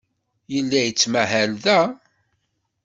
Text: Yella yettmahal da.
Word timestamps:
Yella 0.53 0.79
yettmahal 0.83 1.51
da. 1.63 1.79